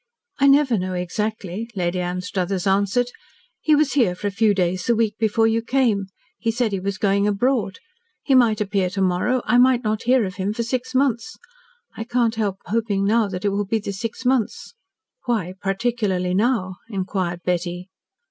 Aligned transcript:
"I 0.39 0.47
never 0.47 0.79
know 0.79 0.95
exactly," 0.95 1.69
Lady 1.75 1.99
Anstruthers 1.99 2.65
answered. 2.65 3.11
"He 3.59 3.75
was 3.75 3.93
here 3.93 4.15
for 4.15 4.25
a 4.25 4.31
few 4.31 4.55
days 4.55 4.87
the 4.87 4.95
week 4.95 5.13
before 5.19 5.45
you 5.45 5.61
came. 5.61 6.07
He 6.39 6.49
said 6.49 6.71
he 6.71 6.79
was 6.79 6.97
going 6.97 7.27
abroad. 7.27 7.77
He 8.23 8.33
might 8.33 8.59
appear 8.59 8.89
to 8.89 9.01
morrow, 9.03 9.43
I 9.45 9.59
might 9.59 9.83
not 9.83 10.01
hear 10.05 10.25
of 10.25 10.37
him 10.37 10.53
for 10.53 10.63
six 10.63 10.95
months. 10.95 11.37
I 11.95 12.03
can't 12.03 12.33
help 12.33 12.57
hoping 12.65 13.05
now 13.05 13.27
that 13.27 13.45
it 13.45 13.49
will 13.49 13.63
be 13.65 13.77
the 13.77 13.93
six 13.93 14.25
months." 14.25 14.73
"Why 15.25 15.53
particularly 15.61 16.33
now?" 16.33 16.77
inquired 16.89 17.43
Betty. 17.43 17.87